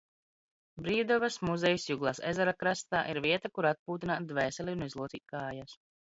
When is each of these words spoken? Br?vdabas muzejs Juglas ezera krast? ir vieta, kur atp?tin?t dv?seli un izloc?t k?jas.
Br?vdabas 0.85 1.35
muzejs 1.49 1.83
Juglas 1.89 2.21
ezera 2.29 2.53
krast? 2.63 2.97
ir 3.13 3.19
vieta, 3.25 3.51
kur 3.57 3.67
atp?tin?t 3.73 4.17
dv?seli 4.31 4.75
un 4.79 4.87
izloc?t 4.87 5.21
k?jas. 5.35 5.77